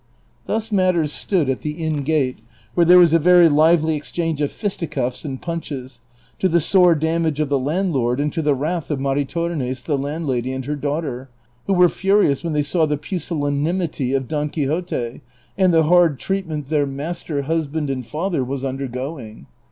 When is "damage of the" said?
6.95-7.59